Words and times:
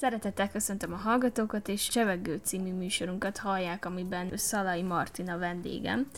Szeretettel 0.00 0.50
köszöntöm 0.50 0.92
a 0.92 0.96
hallgatókat, 0.96 1.68
és 1.68 1.88
Csevegő 1.88 2.40
című 2.42 2.72
műsorunkat 2.72 3.38
hallják, 3.38 3.84
amiben 3.84 4.30
Szalai 4.36 4.82
Martina 4.82 5.38
vendégem, 5.38 6.08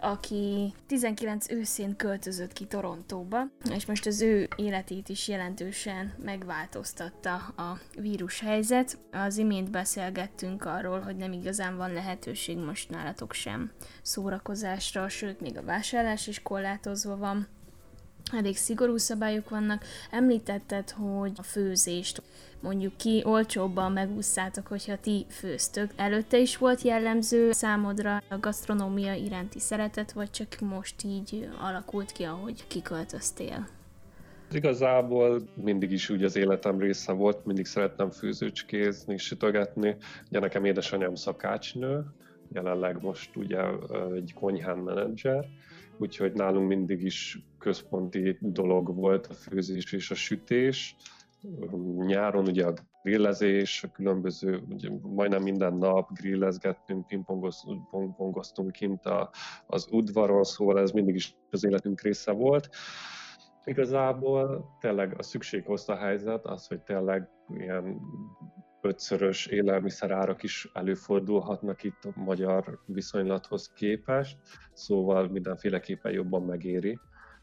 aki 0.00 0.74
19 0.86 1.50
őszén 1.50 1.96
költözött 1.96 2.52
ki 2.52 2.64
Torontóba, 2.64 3.42
és 3.74 3.86
most 3.86 4.06
az 4.06 4.20
ő 4.20 4.48
életét 4.56 5.08
is 5.08 5.28
jelentősen 5.28 6.14
megváltoztatta 6.24 7.34
a 7.36 7.78
vírushelyzet. 7.98 8.98
Az 9.12 9.36
imént 9.36 9.70
beszélgettünk 9.70 10.64
arról, 10.64 11.00
hogy 11.00 11.16
nem 11.16 11.32
igazán 11.32 11.76
van 11.76 11.92
lehetőség 11.92 12.58
most 12.58 12.90
nálatok 12.90 13.32
sem 13.32 13.70
szórakozásra, 14.02 15.08
sőt, 15.08 15.40
még 15.40 15.58
a 15.58 15.62
vásárlás 15.62 16.26
is 16.26 16.42
korlátozva 16.42 17.16
van 17.16 17.48
elég 18.32 18.56
szigorú 18.56 18.96
szabályok 18.96 19.48
vannak. 19.48 19.84
Említetted, 20.10 20.90
hogy 20.90 21.32
a 21.36 21.42
főzést 21.42 22.22
mondjuk 22.60 22.96
ki 22.96 23.22
olcsóbban 23.24 23.92
megúszszátok, 23.92 24.66
hogyha 24.66 25.00
ti 25.00 25.26
főztök. 25.28 25.90
Előtte 25.96 26.38
is 26.38 26.56
volt 26.56 26.82
jellemző 26.82 27.52
számodra 27.52 28.22
a 28.28 28.38
gasztronómia 28.38 29.14
iránti 29.14 29.58
szeretet, 29.58 30.12
vagy 30.12 30.30
csak 30.30 30.48
most 30.60 30.94
így 31.04 31.48
alakult 31.60 32.12
ki, 32.12 32.22
ahogy 32.22 32.66
kiköltöztél? 32.66 33.68
Igazából 34.52 35.42
mindig 35.54 35.92
is 35.92 36.10
úgy 36.10 36.24
az 36.24 36.36
életem 36.36 36.78
része 36.78 37.12
volt, 37.12 37.44
mindig 37.46 37.66
szerettem 37.66 38.10
főzőcskézni, 38.10 39.16
sütögetni. 39.16 39.96
Ugye 40.28 40.40
nekem 40.40 40.64
édesanyám 40.64 41.14
szakácsnő, 41.14 42.04
jelenleg 42.52 43.02
most 43.02 43.36
ugye 43.36 43.60
egy 44.14 44.34
konyhán 44.34 44.78
menedzser, 44.78 45.48
úgyhogy 46.02 46.32
nálunk 46.32 46.68
mindig 46.68 47.02
is 47.02 47.38
központi 47.58 48.38
dolog 48.40 48.94
volt 48.94 49.26
a 49.26 49.34
főzés 49.34 49.92
és 49.92 50.10
a 50.10 50.14
sütés. 50.14 50.96
Nyáron 51.96 52.46
ugye 52.46 52.66
a 52.66 52.74
grillezés, 53.02 53.82
a 53.82 53.90
különböző, 53.90 54.62
ugye 54.68 54.88
majdnem 55.02 55.42
minden 55.42 55.74
nap 55.74 56.12
grillezgettünk, 56.12 57.06
pingpongoztunk 57.06 58.72
kint 58.72 59.06
a, 59.06 59.30
az 59.66 59.88
udvaron, 59.90 60.44
szóval 60.44 60.80
ez 60.80 60.90
mindig 60.90 61.14
is 61.14 61.36
az 61.50 61.64
életünk 61.64 62.00
része 62.00 62.32
volt. 62.32 62.68
Igazából 63.64 64.64
tényleg 64.80 65.18
a 65.18 65.22
szükség 65.22 65.64
hozta 65.64 65.92
a 65.92 65.96
helyzet, 65.96 66.46
az, 66.46 66.66
hogy 66.66 66.80
tényleg 66.80 67.28
ilyen 67.48 68.00
ötszörös 68.82 69.46
élelmiszerárak 69.46 70.42
is 70.42 70.70
előfordulhatnak 70.72 71.82
itt 71.82 72.04
a 72.04 72.20
magyar 72.20 72.78
viszonylathoz 72.86 73.72
képest, 73.72 74.38
szóval 74.72 75.28
mindenféleképpen 75.28 76.12
jobban 76.12 76.42
megéri 76.42 76.98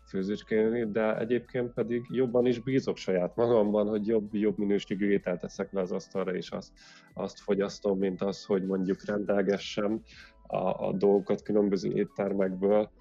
főzőcskéni, 0.09 0.91
de 0.91 1.17
egyébként 1.17 1.73
pedig 1.73 2.05
jobban 2.09 2.45
is 2.45 2.59
bízok 2.59 2.97
saját 2.97 3.35
magamban, 3.35 3.87
hogy 3.87 4.07
jobb, 4.07 4.33
jobb 4.35 4.57
minőségű 4.57 5.09
ételt 5.09 5.39
teszek 5.39 5.71
le 5.71 5.81
az 5.81 5.91
asztalra, 5.91 6.35
és 6.35 6.51
azt, 6.51 6.71
azt 7.13 7.39
fogyasztom, 7.39 7.97
mint 7.97 8.21
az, 8.21 8.45
hogy 8.45 8.65
mondjuk 8.65 9.05
rendelgessem 9.05 10.01
a, 10.47 10.87
a 10.87 10.93
dolgokat 10.93 11.41
különböző 11.41 11.91
éttermekből, 11.91 12.91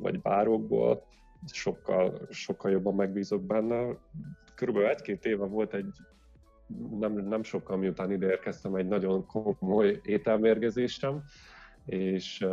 vagy 0.00 0.20
bárokból, 0.20 1.06
sokkal, 1.46 2.26
sokkal 2.30 2.70
jobban 2.70 2.94
megbízok 2.94 3.42
benne. 3.42 3.96
Körülbelül 4.54 4.88
egy-két 4.88 5.24
éve 5.24 5.44
volt 5.44 5.74
egy 5.74 5.94
nem, 6.98 7.12
nem 7.12 7.42
sokkal 7.42 7.76
miután 7.76 8.12
ide 8.12 8.26
érkeztem, 8.26 8.74
egy 8.74 8.88
nagyon 8.88 9.26
komoly 9.26 10.00
ételmérgezésem, 10.02 11.22
és 11.84 12.46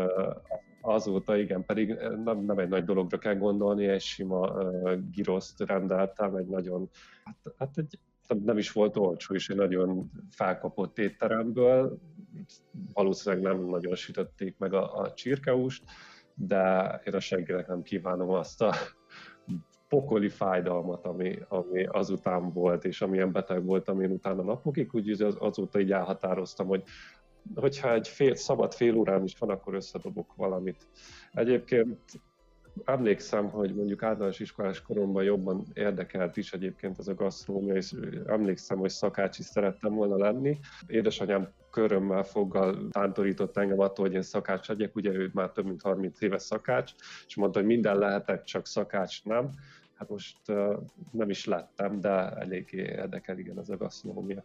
azóta 0.81 1.37
igen, 1.37 1.65
pedig 1.65 1.97
nem, 2.23 2.39
nem 2.45 2.57
egy 2.57 2.69
nagy 2.69 2.83
dologra 2.83 3.17
kell 3.17 3.35
gondolni, 3.35 3.87
egy 3.87 4.01
sima 4.01 4.39
uh, 4.39 4.93
giroszt 5.11 5.59
rendeltem, 5.59 6.35
egy 6.35 6.47
nagyon, 6.47 6.89
hát, 7.23 7.55
hát 7.57 7.77
egy, 7.77 7.99
nem 8.43 8.57
is 8.57 8.71
volt 8.71 8.97
olcsó, 8.97 9.35
és 9.35 9.49
egy 9.49 9.55
nagyon 9.57 10.11
felkapott 10.29 10.97
étteremből, 10.97 11.99
valószínűleg 12.93 13.43
nem 13.43 13.65
nagyon 13.65 13.95
sütötték 13.95 14.57
meg 14.57 14.73
a, 14.73 14.97
a 14.97 15.13
csirkeust, 15.13 15.83
de 16.33 16.93
én 17.05 17.13
a 17.13 17.19
senkinek 17.19 17.67
nem 17.67 17.81
kívánom 17.81 18.29
azt 18.29 18.61
a 18.61 18.73
pokoli 19.89 20.30
fájdalmat, 20.30 21.05
ami, 21.05 21.39
ami 21.48 21.86
azután 21.86 22.52
volt, 22.52 22.86
és 22.86 23.02
amilyen 23.02 23.32
beteg 23.32 23.66
voltam 23.66 24.02
én 24.02 24.11
utána 24.11 24.44
napokig, 24.44 24.89
úgyhogy 24.94 25.22
az, 25.22 25.36
azóta 25.39 25.80
így 25.80 25.92
elhatároztam, 25.92 26.67
hogy 26.67 26.83
hogyha 27.55 27.94
egy 27.94 28.08
fél, 28.08 28.36
szabad 28.36 28.73
fél 28.73 28.95
órám 28.95 29.23
is 29.23 29.38
van, 29.38 29.50
akkor 29.50 29.73
összedobok 29.73 30.36
valamit. 30.36 30.88
Egyébként 31.32 32.00
emlékszem, 32.86 33.50
hogy 33.50 33.76
mondjuk 33.76 34.04
általános 34.04 34.39
iskolás 34.39 34.82
koromban 34.82 35.23
jobban 35.23 35.66
érdekelt 35.73 36.38
is 36.38 36.54
egyébként 36.54 37.00
ez 37.00 37.08
a 37.08 37.14
gasztrómia, 37.14 37.76
és 37.76 37.95
emlékszem, 38.26 38.77
hogy 38.77 38.89
szakács 38.89 39.39
is 39.39 39.45
szerettem 39.45 39.94
volna 39.94 40.17
lenni. 40.17 40.60
Édesanyám 40.88 41.50
körömmel 41.71 42.23
foggal 42.23 42.88
tántorított 42.92 43.58
engem 43.58 43.80
attól, 43.80 44.06
hogy 44.06 44.16
én 44.16 44.21
szakács 44.21 44.67
legyek, 44.67 44.95
ugye 44.95 45.11
ő 45.11 45.30
már 45.33 45.52
több 45.52 45.66
mint 45.66 45.82
30 45.82 46.21
éves 46.21 46.42
szakács, 46.42 46.94
és 47.27 47.36
mondta, 47.36 47.60
hogy 47.60 47.67
minden 47.67 47.98
lehetek, 47.98 48.44
csak 48.44 48.67
szakács 48.67 49.23
nem. 49.23 49.50
Hát 49.99 50.10
most 50.10 50.37
nem 51.11 51.30
is 51.30 51.45
lettem, 51.45 51.99
de 51.99 52.10
eléggé 52.30 52.82
érdekel 52.82 53.37
igen 53.37 53.60
ez 53.60 53.70
a 53.70 53.77
gasztronómia. 53.77 54.43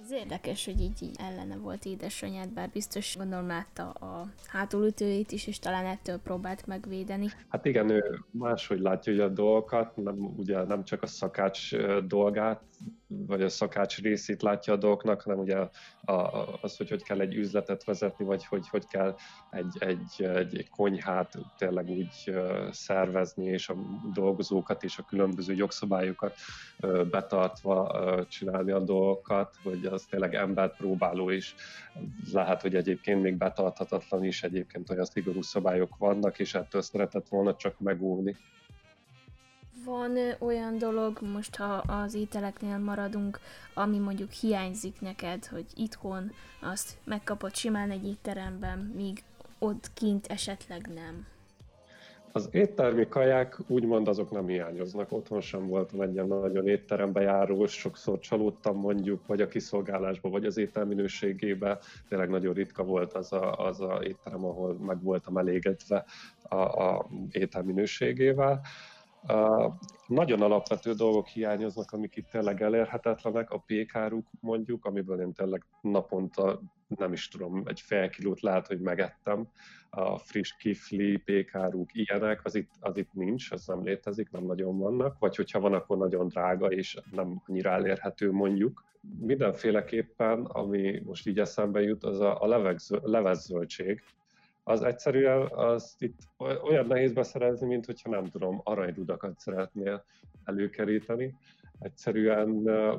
Ez 0.00 0.12
érdekes, 0.12 0.64
hogy 0.64 0.80
így, 0.80 1.02
így 1.02 1.16
ellene 1.18 1.56
volt 1.56 1.84
édesanyád, 1.84 2.52
bár 2.52 2.70
biztos 2.70 3.16
gondolom 3.16 3.46
látta 3.46 3.90
a 3.90 4.32
hátulütőit 4.46 5.32
is, 5.32 5.46
és 5.46 5.58
talán 5.58 5.86
ettől 5.86 6.18
próbált 6.18 6.66
megvédeni. 6.66 7.26
Hát 7.48 7.64
igen, 7.64 7.90
ő 7.90 8.24
máshogy 8.30 8.80
látja 8.80 9.12
ugye 9.12 9.24
a 9.24 9.28
dolgokat, 9.28 9.96
nem, 9.96 10.34
ugye 10.36 10.64
nem 10.64 10.84
csak 10.84 11.02
a 11.02 11.06
szakács 11.06 11.76
dolgát, 12.06 12.62
vagy 13.08 13.42
a 13.42 13.48
szakács 13.48 14.00
részét 14.00 14.42
látja 14.42 14.72
a 14.72 14.76
dolgoknak, 14.76 15.20
hanem 15.20 15.38
ugye 15.38 15.56
a, 16.04 16.12
az, 16.60 16.76
hogy 16.76 16.88
hogy 16.88 17.02
kell 17.02 17.20
egy 17.20 17.34
üzletet 17.34 17.84
vezetni, 17.84 18.24
vagy 18.24 18.46
hogy 18.46 18.68
hogy 18.68 18.86
kell 18.86 19.16
egy, 19.50 19.76
egy, 19.78 20.22
egy 20.22 20.68
konyhát 20.70 21.38
tényleg 21.58 21.88
úgy 21.88 22.34
szervezni, 22.70 23.44
és 23.44 23.68
a 23.68 23.74
dolgozókat 24.14 24.82
és 24.84 24.98
a 24.98 25.04
különböző 25.08 25.54
jogszabályokat 25.54 26.34
betartva 27.10 28.26
csinálni 28.28 28.70
a 28.70 28.80
dolgokat, 28.80 29.54
hogy 29.62 29.84
az 29.86 30.02
tényleg 30.02 30.34
embert 30.34 30.76
próbáló 30.76 31.30
is. 31.30 31.54
Lehet, 32.32 32.62
hogy 32.62 32.74
egyébként 32.74 33.22
még 33.22 33.36
betarthatatlan 33.36 34.24
is, 34.24 34.42
egyébként 34.42 34.90
olyan 34.90 35.04
szigorú 35.04 35.42
szabályok 35.42 35.96
vannak, 35.96 36.38
és 36.38 36.54
ettől 36.54 36.82
szeretett 36.82 37.28
volna 37.28 37.56
csak 37.56 37.78
megóvni. 37.80 38.36
Van 39.88 40.18
olyan 40.38 40.78
dolog, 40.78 41.18
most 41.32 41.56
ha 41.56 41.72
az 41.74 42.14
ételeknél 42.14 42.78
maradunk, 42.78 43.38
ami 43.74 43.98
mondjuk 43.98 44.30
hiányzik 44.30 45.00
neked, 45.00 45.46
hogy 45.46 45.64
itthon 45.76 46.30
azt 46.60 46.98
megkapod 47.04 47.54
simán 47.54 47.90
egy 47.90 48.06
étteremben, 48.06 48.78
míg 48.78 49.22
ott 49.58 49.90
kint 49.94 50.26
esetleg 50.26 50.90
nem? 50.94 51.26
Az 52.32 52.48
éttermi 52.52 53.08
kaják 53.08 53.58
úgymond 53.66 54.08
azok 54.08 54.30
nem 54.30 54.46
hiányoznak. 54.46 55.12
Otthon 55.12 55.40
sem 55.40 55.66
voltam 55.66 56.00
egy 56.00 56.12
ilyen 56.12 56.26
nagyon 56.26 56.68
étterembe 56.68 57.20
járó, 57.20 57.66
sokszor 57.66 58.18
csalódtam 58.18 58.76
mondjuk, 58.76 59.26
vagy 59.26 59.40
a 59.40 59.48
kiszolgálásba, 59.48 60.28
vagy 60.28 60.44
az 60.44 60.56
étel 60.56 60.84
minőségébe. 60.84 61.78
Tényleg 62.08 62.28
nagyon 62.28 62.54
ritka 62.54 62.84
volt 62.84 63.12
az 63.12 63.32
a, 63.32 63.52
az 63.52 63.80
a 63.80 64.00
étterem, 64.02 64.44
ahol 64.44 64.74
meg 64.74 65.02
voltam 65.02 65.38
elégedve 65.38 66.04
a, 66.42 66.56
a 66.56 67.08
étel 67.30 67.62
minőségével. 67.62 68.52
Uh, 68.52 68.97
nagyon 70.06 70.42
alapvető 70.42 70.92
dolgok 70.92 71.26
hiányoznak, 71.26 71.92
amik 71.92 72.16
itt 72.16 72.28
tényleg 72.30 72.62
elérhetetlenek, 72.62 73.50
a 73.50 73.58
pékáruk 73.58 74.26
mondjuk, 74.40 74.84
amiből 74.84 75.20
én 75.20 75.32
tényleg 75.32 75.64
naponta 75.80 76.60
nem 76.96 77.12
is 77.12 77.28
tudom, 77.28 77.62
egy 77.66 77.80
fél 77.80 78.08
kilót 78.08 78.40
lehet, 78.40 78.66
hogy 78.66 78.80
megettem, 78.80 79.48
a 79.90 80.18
friss 80.18 80.56
kifli, 80.56 81.16
pékáruk, 81.16 81.90
ilyenek, 81.94 82.44
az 82.44 82.54
itt, 82.54 82.70
az 82.80 82.96
itt 82.96 83.12
nincs, 83.12 83.50
az 83.50 83.66
nem 83.66 83.84
létezik, 83.84 84.30
nem 84.30 84.44
nagyon 84.44 84.78
vannak, 84.78 85.18
vagy 85.18 85.36
hogyha 85.36 85.60
van, 85.60 85.74
akkor 85.74 85.96
nagyon 85.96 86.28
drága, 86.28 86.66
és 86.66 86.96
nem 87.10 87.42
annyira 87.46 87.70
elérhető 87.70 88.32
mondjuk. 88.32 88.84
Mindenféleképpen, 89.20 90.44
ami 90.44 91.02
most 91.04 91.26
így 91.26 91.38
eszembe 91.38 91.80
jut, 91.80 92.04
az 92.04 92.20
a, 92.20 92.40
a 92.40 92.46
levezzöldség, 93.02 94.02
az 94.68 94.82
egyszerűen 94.82 95.48
az 95.50 95.94
itt 95.98 96.18
olyan 96.62 96.86
nehéz 96.86 97.12
beszerezni, 97.12 97.66
mint 97.66 97.86
hogyha 97.86 98.10
nem 98.10 98.24
tudom, 98.24 98.60
aranyrudakat 98.64 99.38
szeretnél 99.38 100.04
előkeríteni. 100.44 101.34
Egyszerűen 101.78 102.48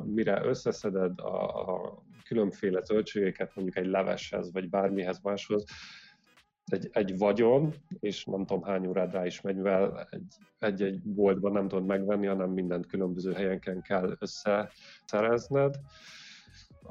mire 0.06 0.45
összeszeded 0.45 1.19
a, 1.19 1.71
a 1.74 2.04
különféle 2.25 2.81
zöldségeket, 2.83 3.56
mondjuk 3.56 3.77
egy 3.77 3.86
leveshez, 3.86 4.51
vagy 4.51 4.69
bármihez 4.69 5.19
máshoz, 5.24 5.63
egy, 6.66 6.89
egy 6.92 7.18
vagyon, 7.18 7.74
és 8.00 8.25
nem 8.25 8.45
tudom 8.45 8.63
hány 8.63 8.88
órád 8.88 9.12
rá 9.12 9.25
is 9.25 9.42
megy, 9.42 9.56
mivel 9.56 10.10
egy-egy 10.60 11.01
boltban 11.01 11.51
nem 11.51 11.68
tudod 11.68 11.86
megvenni, 11.86 12.25
hanem 12.25 12.50
mindent 12.50 12.86
különböző 12.86 13.33
helyenken 13.33 13.81
kell 13.81 14.15
összeszerezned. 14.19 15.75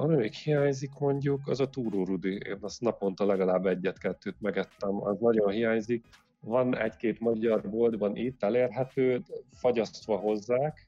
Ami 0.00 0.30
hiányzik 0.44 0.90
mondjuk, 0.98 1.40
az 1.48 1.60
a 1.60 1.70
túrórudi. 1.70 2.32
Én 2.32 2.58
azt 2.60 2.80
naponta 2.80 3.26
legalább 3.26 3.66
egyet-kettőt 3.66 4.40
megettem, 4.40 5.02
az 5.02 5.18
nagyon 5.18 5.50
hiányzik. 5.50 6.06
Van 6.40 6.76
egy-két 6.76 7.20
magyar 7.20 7.68
boltban 7.70 8.16
itt 8.16 8.42
elérhető, 8.42 9.22
fagyasztva 9.52 10.16
hozzák, 10.16 10.86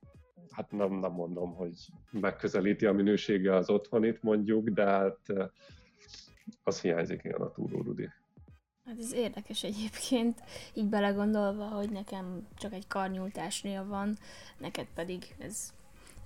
hát 0.51 0.71
nem, 0.71 0.93
nem 0.93 1.13
mondom, 1.13 1.55
hogy 1.55 1.73
megközelíti 2.11 2.87
a 2.87 2.93
minősége 2.93 3.55
az 3.55 3.71
otthonit 3.71 4.23
mondjuk, 4.23 4.69
de 4.69 4.85
hát 4.85 5.19
az 6.63 6.81
hiányzik 6.81 7.25
igen 7.25 7.41
a 7.41 7.51
túró 7.51 7.83
Rudi. 7.83 8.09
Hát 8.85 8.99
ez 8.99 9.13
érdekes 9.13 9.63
egyébként, 9.63 10.43
így 10.75 10.89
belegondolva, 10.89 11.65
hogy 11.65 11.91
nekem 11.91 12.47
csak 12.57 12.73
egy 12.73 12.87
karnyújtásnél 12.87 13.87
van, 13.87 14.17
neked 14.59 14.87
pedig 14.95 15.35
ez, 15.39 15.73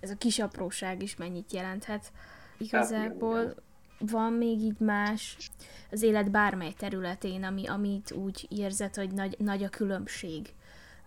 ez 0.00 0.10
a 0.10 0.16
kis 0.16 0.38
apróság 0.38 1.02
is 1.02 1.16
mennyit 1.16 1.52
jelenthet. 1.52 2.12
Igazából 2.59 3.45
hát, 3.45 3.62
van 3.99 4.33
még 4.33 4.61
így 4.61 4.79
más 4.79 5.37
az 5.91 6.03
élet 6.03 6.31
bármely 6.31 6.73
területén, 6.73 7.45
ami, 7.45 7.67
amit 7.67 8.11
úgy 8.12 8.47
érzed, 8.49 8.95
hogy 8.95 9.12
nagy, 9.12 9.37
nagy 9.39 9.62
a 9.62 9.69
különbség 9.69 10.55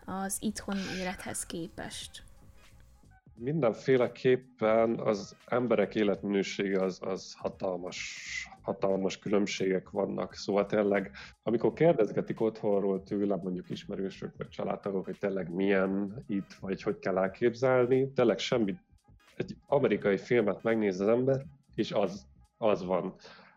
az 0.06 0.38
itthoni 0.40 0.82
élethez 1.00 1.46
képest? 1.46 2.24
Mindenféleképpen 3.40 5.00
az 5.00 5.36
emberek 5.46 5.96
életminősége 5.96 6.82
az, 6.82 7.00
az 7.02 7.34
hatalmas, 7.38 8.20
hatalmas 8.62 9.20
különbségek 9.20 9.90
vannak. 9.90 10.34
Szóval 10.34 10.66
tényleg, 10.66 11.12
amikor 11.44 11.74
kérdezgetik 11.74 12.42
otthonról 12.42 13.04
tőlem, 13.04 13.40
mondjuk 13.44 13.70
ismerősök 13.70 14.34
vagy 14.38 14.50
családtagok, 14.50 15.06
hogy 15.06 15.18
tényleg 15.20 15.54
milyen 15.54 16.24
itt, 16.28 16.54
vagy 16.60 16.82
hogy 16.82 17.00
kell 17.00 17.18
elképzelni, 17.18 18.12
tényleg 18.12 18.38
semmi, 18.38 18.76
egy 19.38 19.56
amerikai 19.66 20.18
filmet 20.18 20.64
megnéz 20.64 21.00
az 21.00 21.08
ember, 21.08 21.46
és 21.76 21.92
az, 21.92 22.28
az 22.58 22.86
van. 22.86 23.14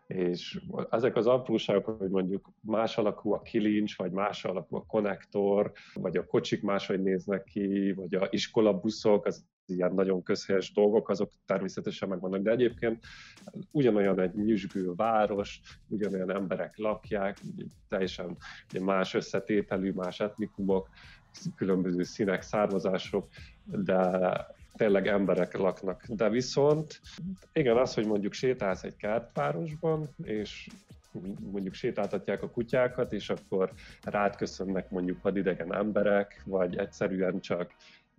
És 0.07 0.61
ezek 0.89 1.15
az 1.15 1.27
apróságok, 1.27 1.99
hogy 1.99 2.09
mondjuk 2.09 2.49
más 2.61 2.97
alakú 2.97 3.33
a 3.33 3.41
kilincs, 3.41 3.97
vagy 3.97 4.11
más 4.11 4.45
alakú 4.45 4.75
a 4.75 4.85
konnektor, 4.85 5.71
vagy 5.93 6.17
a 6.17 6.25
kocsik 6.25 6.61
máshogy 6.61 7.01
néznek 7.01 7.43
ki, 7.43 7.93
vagy 7.93 8.15
a 8.15 8.27
iskolabuszok, 8.29 9.25
az 9.25 9.45
ilyen 9.65 9.93
nagyon 9.93 10.23
közhelyes 10.23 10.71
dolgok, 10.71 11.09
azok 11.09 11.31
természetesen 11.45 12.09
megvannak, 12.09 12.41
de 12.41 12.51
egyébként 12.51 13.03
ugyanolyan 13.71 14.19
egy 14.19 14.33
nyüzsgő 14.33 14.93
város, 14.95 15.61
ugyanolyan 15.87 16.31
emberek 16.31 16.77
lakják, 16.77 17.37
teljesen 17.87 18.37
más 18.81 19.13
összetételű, 19.13 19.91
más 19.91 20.19
etnikumok, 20.19 20.89
különböző 21.55 22.03
színek, 22.03 22.41
származások, 22.41 23.27
de 23.65 24.29
tényleg 24.81 25.07
emberek 25.07 25.57
laknak. 25.57 26.03
De 26.07 26.29
viszont 26.29 27.01
igen, 27.53 27.77
az, 27.77 27.93
hogy 27.93 28.05
mondjuk 28.05 28.33
sétálsz 28.33 28.83
egy 28.83 28.95
kertvárosban, 28.95 30.09
és 30.23 30.67
mondjuk 31.51 31.73
sétáltatják 31.73 32.43
a 32.43 32.49
kutyákat, 32.49 33.13
és 33.13 33.29
akkor 33.29 33.71
rád 34.03 34.35
köszönnek 34.35 34.89
mondjuk 34.89 35.21
vadidegen 35.21 35.75
emberek, 35.75 36.41
vagy 36.45 36.77
egyszerűen 36.77 37.39
csak 37.39 37.73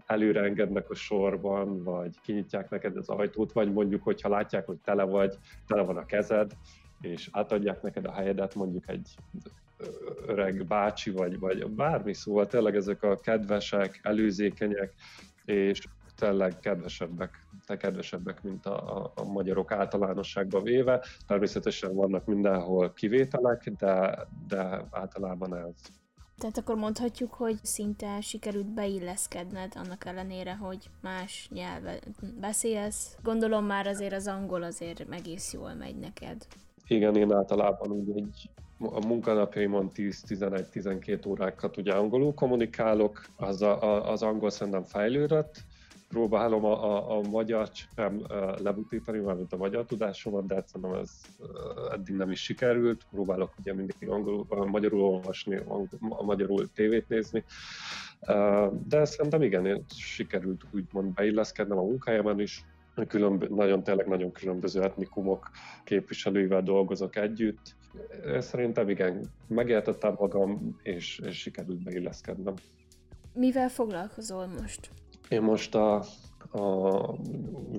előre 0.06 0.52
a 0.88 0.94
sorban, 0.94 1.82
vagy 1.82 2.20
kinyitják 2.20 2.70
neked 2.70 2.96
az 2.96 3.08
ajtót, 3.08 3.52
vagy 3.52 3.72
mondjuk, 3.72 4.02
hogyha 4.02 4.28
látják, 4.28 4.66
hogy 4.66 4.78
tele 4.84 5.04
vagy, 5.04 5.38
tele 5.66 5.82
van 5.82 5.96
a 5.96 6.06
kezed, 6.06 6.52
és 7.00 7.28
átadják 7.32 7.82
neked 7.82 8.04
a 8.04 8.12
helyedet 8.12 8.54
mondjuk 8.54 8.88
egy 8.88 9.14
öreg 10.26 10.66
bácsi, 10.66 11.10
vagy, 11.10 11.38
vagy 11.38 11.66
bármi, 11.66 12.14
szóval 12.14 12.46
tényleg 12.46 12.76
ezek 12.76 13.02
a 13.02 13.16
kedvesek, 13.16 14.00
előzékenyek, 14.02 14.94
és 15.44 15.80
tényleg 16.22 16.58
kedvesebbek, 16.60 17.46
te 17.66 17.76
kedvesebbek, 17.76 18.42
mint 18.42 18.66
a, 18.66 18.96
a, 18.96 19.12
a 19.14 19.24
magyarok 19.24 19.72
általánosságban 19.72 20.62
véve. 20.62 21.04
Természetesen 21.26 21.94
vannak 21.94 22.24
mindenhol 22.24 22.92
kivételek, 22.92 23.72
de, 23.78 24.26
de 24.48 24.84
általában 24.90 25.56
ez. 25.56 25.74
Tehát 26.38 26.58
akkor 26.58 26.76
mondhatjuk, 26.76 27.34
hogy 27.34 27.58
szinte 27.62 28.20
sikerült 28.20 28.66
beilleszkedned, 28.66 29.72
annak 29.74 30.04
ellenére, 30.04 30.54
hogy 30.54 30.90
más 31.00 31.48
nyelvet 31.52 32.08
beszélsz. 32.40 33.16
Gondolom 33.22 33.64
már 33.64 33.86
azért 33.86 34.12
az 34.12 34.26
angol 34.26 34.62
azért 34.62 35.04
egész 35.10 35.52
jól 35.52 35.74
megy 35.74 35.96
neked. 35.96 36.46
Igen, 36.86 37.16
én 37.16 37.32
általában 37.32 37.90
úgy 37.90 38.16
egy 38.16 38.50
a 38.78 39.06
munkanapjaimon 39.06 39.90
10-11-12 39.94 41.28
órákat 41.28 41.76
ugye 41.76 41.92
angolul 41.92 42.34
kommunikálok, 42.34 43.24
az, 43.36 43.62
a, 43.62 44.10
az 44.10 44.22
angol 44.22 44.50
szerintem 44.50 44.82
fejlődött, 44.82 45.64
próbálom 46.12 46.64
a, 46.64 46.84
a, 46.84 47.16
a 47.16 47.20
magyar 47.28 47.68
sem 47.96 48.22
lebutítani, 48.62 49.18
mármint 49.18 49.52
a 49.52 49.56
magyar 49.56 49.84
tudásomat, 49.84 50.46
de 50.46 50.62
szerintem 50.66 51.00
ez 51.00 51.10
eddig 51.92 52.14
nem 52.14 52.30
is 52.30 52.42
sikerült. 52.42 53.06
Próbálok 53.10 53.52
ugye 53.58 53.74
mindig 53.74 54.08
angolul, 54.08 54.46
magyarul 54.66 55.00
olvasni, 55.00 55.56
a 56.08 56.22
magyarul 56.22 56.72
tévét 56.72 57.08
nézni. 57.08 57.44
De 58.88 59.04
szerintem 59.04 59.42
igen, 59.42 59.84
sikerült 59.96 60.62
úgymond 60.70 61.12
beilleszkednem 61.14 61.78
a 61.78 61.82
munkájában 61.82 62.40
is. 62.40 62.64
Különb- 63.08 63.48
nagyon, 63.48 63.82
tényleg 63.82 64.06
nagyon 64.06 64.32
különböző 64.32 64.82
etnikumok 64.82 65.50
képviselőivel 65.84 66.62
dolgozok 66.62 67.16
együtt. 67.16 67.74
Szerintem 68.38 68.88
igen, 68.88 69.30
megértettem 69.46 70.14
magam, 70.18 70.78
és, 70.82 71.18
és 71.18 71.38
sikerült 71.38 71.82
beilleszkednem. 71.82 72.54
Mivel 73.34 73.68
foglalkozol 73.68 74.46
most? 74.46 74.90
Én 75.32 75.42
most 75.42 75.74
a, 75.74 75.94
a 76.52 77.16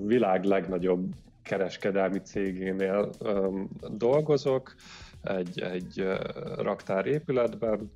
világ 0.06 0.44
legnagyobb 0.44 1.12
kereskedelmi 1.42 2.18
cégénél 2.18 3.10
um, 3.20 3.70
dolgozok, 3.88 4.74
egy, 5.22 5.60
egy 5.60 6.00
uh, 6.00 6.14
raktár 6.56 7.06
épületben, 7.06 7.90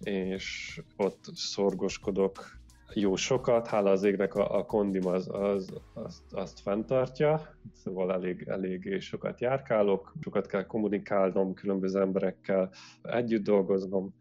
és 0.00 0.80
ott 0.96 1.24
szorgoskodok 1.34 2.58
jó 2.94 3.16
sokat, 3.16 3.66
hála 3.66 3.90
az 3.90 4.02
égnek 4.02 4.34
a, 4.34 4.58
a 4.58 4.64
kondim 4.64 5.06
az, 5.06 5.28
az, 5.32 5.72
azt, 5.94 6.32
azt 6.32 6.60
fenntartja, 6.60 7.54
szóval 7.74 8.12
elég, 8.12 8.44
elég 8.48 9.00
sokat 9.00 9.40
járkálok, 9.40 10.12
sokat 10.20 10.46
kell 10.46 10.66
kommunikálnom 10.66 11.54
különböző 11.54 12.00
emberekkel, 12.00 12.70
együtt 13.02 13.44
dolgoznom, 13.44 14.14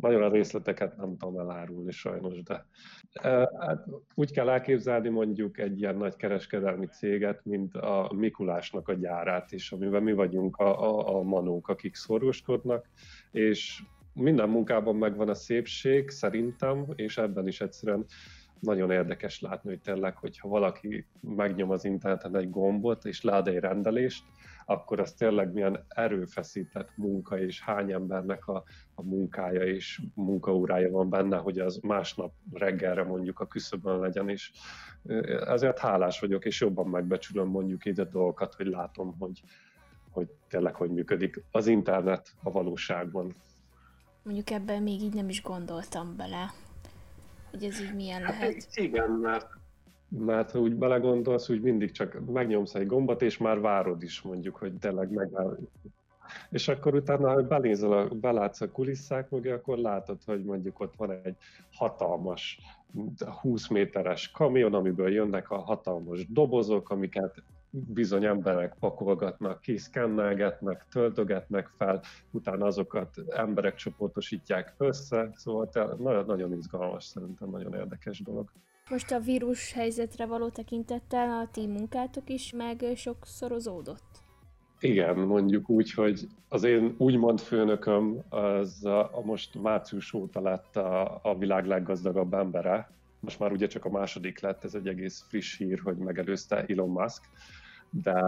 nagyon 0.00 0.22
a 0.22 0.30
részleteket 0.30 0.96
nem 0.96 1.16
tudom 1.16 1.38
elárulni 1.38 1.92
sajnos, 1.92 2.42
de 2.42 2.66
hát 3.58 3.84
úgy 4.14 4.32
kell 4.32 4.48
elképzelni 4.48 5.08
mondjuk 5.08 5.58
egy 5.58 5.80
ilyen 5.80 5.96
nagy 5.96 6.16
kereskedelmi 6.16 6.86
céget, 6.86 7.44
mint 7.44 7.76
a 7.76 8.10
Mikulásnak 8.14 8.88
a 8.88 8.94
gyárát 8.94 9.52
is, 9.52 9.72
amiben 9.72 10.02
mi 10.02 10.12
vagyunk 10.12 10.56
a, 10.56 10.82
a, 10.82 11.16
a 11.16 11.22
manók, 11.22 11.68
akik 11.68 11.94
szorgoskodnak, 11.94 12.88
és 13.30 13.82
minden 14.12 14.48
munkában 14.48 14.96
megvan 14.96 15.28
a 15.28 15.34
szépség, 15.34 16.10
szerintem, 16.10 16.84
és 16.94 17.18
ebben 17.18 17.46
is 17.46 17.60
egyszerűen 17.60 18.04
nagyon 18.60 18.90
érdekes 18.90 19.40
látni, 19.40 19.68
hogy 19.68 19.80
tényleg, 19.80 20.16
hogyha 20.16 20.48
valaki 20.48 21.06
megnyom 21.20 21.70
az 21.70 21.84
interneten 21.84 22.36
egy 22.36 22.50
gombot, 22.50 23.04
és 23.04 23.22
lát 23.22 23.48
egy 23.48 23.58
rendelést, 23.58 24.24
akkor 24.64 25.00
az 25.00 25.12
tényleg 25.12 25.52
milyen 25.52 25.84
erőfeszített 25.88 26.90
munka, 26.96 27.38
és 27.38 27.62
hány 27.62 27.92
embernek 27.92 28.48
a, 28.48 28.64
a 28.94 29.02
munkája 29.02 29.62
és 29.62 30.02
munkaórája 30.14 30.90
van 30.90 31.10
benne, 31.10 31.36
hogy 31.36 31.58
az 31.58 31.78
másnap 31.82 32.32
reggelre 32.52 33.04
mondjuk 33.04 33.40
a 33.40 33.46
küszöbön 33.46 33.98
legyen, 33.98 34.28
és 34.28 34.52
ezért 35.46 35.78
hálás 35.78 36.20
vagyok, 36.20 36.44
és 36.44 36.60
jobban 36.60 36.88
megbecsülöm 36.88 37.48
mondjuk 37.48 37.84
ide 37.84 38.04
dolgokat, 38.04 38.54
hogy 38.54 38.66
látom, 38.66 39.16
hogy, 39.18 39.42
hogy 40.10 40.28
tényleg 40.48 40.74
hogy 40.74 40.90
működik 40.90 41.42
az 41.50 41.66
internet 41.66 42.34
a 42.42 42.50
valóságban. 42.50 43.34
Mondjuk 44.22 44.50
ebben 44.50 44.82
még 44.82 45.00
így 45.00 45.14
nem 45.14 45.28
is 45.28 45.42
gondoltam 45.42 46.16
bele, 46.16 46.52
hogy 47.58 47.68
ez 47.68 47.80
így 47.80 47.94
milyen 47.94 48.22
hát 48.22 48.38
lehet. 48.38 48.66
Igen, 48.74 49.10
mert 49.10 49.46
mert 50.08 50.50
ha 50.50 50.58
úgy 50.58 50.74
belegondolsz, 50.74 51.48
úgy 51.48 51.60
mindig 51.60 51.90
csak 51.90 52.20
megnyomsz 52.26 52.74
egy 52.74 52.86
gombot, 52.86 53.22
és 53.22 53.38
már 53.38 53.60
várod 53.60 54.02
is 54.02 54.22
mondjuk, 54.22 54.56
hogy 54.56 54.72
tényleg 54.74 55.10
megáll. 55.10 55.58
És 56.50 56.68
akkor 56.68 56.94
utána, 56.94 57.32
ha 57.32 57.42
belézel 57.42 57.92
a, 57.92 58.08
belátsz 58.08 58.60
a 58.60 58.70
kulisszák 58.70 59.30
mögé, 59.30 59.50
akkor 59.50 59.78
látod, 59.78 60.18
hogy 60.24 60.44
mondjuk 60.44 60.80
ott 60.80 60.94
van 60.96 61.10
egy 61.10 61.36
hatalmas 61.72 62.60
20 63.40 63.68
méteres 63.68 64.30
kamion, 64.30 64.74
amiből 64.74 65.12
jönnek 65.12 65.50
a 65.50 65.58
hatalmas 65.58 66.26
dobozok, 66.26 66.90
amiket 66.90 67.42
bizony 67.70 68.24
emberek 68.24 68.76
pakolgatnak 68.80 69.60
ki, 69.60 69.76
szkennelgetnek, 69.76 70.84
töltögetnek 70.90 71.70
fel, 71.76 72.02
utána 72.30 72.66
azokat 72.66 73.14
emberek 73.28 73.74
csoportosítják 73.74 74.74
össze, 74.76 75.30
szóval 75.34 75.96
nagyon, 75.98 76.24
nagyon 76.26 76.52
izgalmas, 76.52 77.04
szerintem 77.04 77.50
nagyon 77.50 77.74
érdekes 77.74 78.22
dolog. 78.22 78.52
Most 78.90 79.12
a 79.12 79.20
vírus 79.20 79.72
helyzetre 79.72 80.26
való 80.26 80.48
tekintettel 80.48 81.30
a 81.30 81.48
ti 81.52 81.66
munkátok 81.66 82.30
is 82.30 82.52
meg 82.52 82.84
sokszorozódott? 82.94 84.24
Igen, 84.80 85.18
mondjuk 85.18 85.70
úgy, 85.70 85.92
hogy 85.92 86.26
az 86.48 86.64
én 86.64 86.94
úgymond 86.98 87.40
főnököm 87.40 88.22
az 88.28 88.84
a, 88.84 89.16
a 89.16 89.20
most 89.24 89.62
március 89.62 90.12
óta 90.12 90.40
lett 90.40 90.76
a, 90.76 91.20
a 91.22 91.38
világ 91.38 91.66
leggazdagabb 91.66 92.34
embere. 92.34 92.90
Most 93.26 93.38
már 93.38 93.52
ugye 93.52 93.66
csak 93.66 93.84
a 93.84 93.90
második 93.90 94.40
lett, 94.40 94.64
ez 94.64 94.74
egy 94.74 94.88
egész 94.88 95.24
friss 95.28 95.56
hír, 95.56 95.80
hogy 95.80 95.96
megelőzte 95.96 96.64
Elon 96.68 96.88
Musk. 96.88 97.22
De 97.90 98.22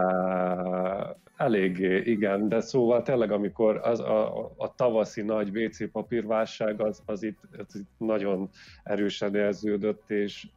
eléggé, 1.35 2.01
igen, 2.01 2.49
de 2.49 2.61
szóval 2.61 3.01
tényleg, 3.01 3.31
amikor 3.31 3.77
az 3.77 3.99
a, 3.99 4.45
a 4.57 4.75
tavaszi 4.75 5.21
nagy 5.21 5.57
WC 5.57 5.91
papírválság, 5.91 6.81
az, 6.81 7.01
az, 7.05 7.23
itt, 7.23 7.39
az 7.57 7.75
itt 7.75 7.89
nagyon 7.97 8.49
erősen 8.83 9.35
érződött, 9.35 10.09
és 10.09 10.47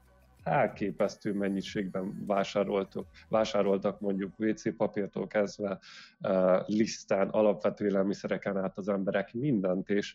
elképesztő 0.42 1.32
mennyiségben 1.32 2.24
vásároltak, 2.26 3.06
vásároltak 3.28 4.00
mondjuk 4.00 4.38
WC 4.38 4.76
papírtól 4.76 5.26
kezdve, 5.26 5.78
uh, 6.20 6.66
lisztán, 6.66 7.28
alapvető 7.28 7.86
élelmiszereken 7.86 8.56
át 8.56 8.78
az 8.78 8.88
emberek 8.88 9.32
mindent, 9.32 9.88
és 9.88 10.14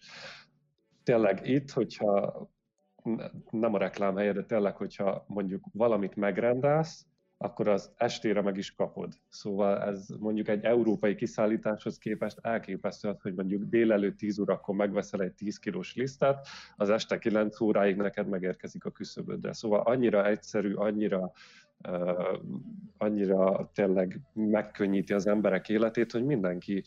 tényleg 1.03 1.47
itt, 1.47 1.71
hogyha 1.71 2.47
nem 3.49 3.73
a 3.73 3.77
reklám 3.77 4.15
helye, 4.15 4.31
de 4.31 4.43
tényleg, 4.43 4.75
hogyha 4.75 5.25
mondjuk 5.27 5.65
valamit 5.73 6.15
megrendelsz, 6.15 7.05
akkor 7.37 7.67
az 7.67 7.91
estére 7.97 8.41
meg 8.41 8.57
is 8.57 8.73
kapod. 8.73 9.13
Szóval 9.29 9.81
ez 9.81 10.07
mondjuk 10.19 10.47
egy 10.47 10.63
európai 10.63 11.15
kiszállításhoz 11.15 11.97
képest 11.97 12.39
elképesztő, 12.41 13.15
hogy 13.21 13.33
mondjuk 13.33 13.63
délelőtt 13.63 14.17
10 14.17 14.39
órakor 14.39 14.75
megveszel 14.75 15.21
egy 15.21 15.33
10 15.33 15.59
kilós 15.59 15.95
lisztet, 15.95 16.47
az 16.75 16.89
este 16.89 17.17
9 17.17 17.61
óráig 17.61 17.95
neked 17.95 18.27
megérkezik 18.27 18.85
a 18.85 18.91
küszöbödre. 18.91 19.53
Szóval 19.53 19.79
annyira 19.79 20.27
egyszerű, 20.27 20.73
annyira 20.73 21.31
annyira 22.97 23.69
tényleg 23.73 24.21
megkönnyíti 24.33 25.13
az 25.13 25.27
emberek 25.27 25.69
életét, 25.69 26.11
hogy 26.11 26.25
mindenki 26.25 26.83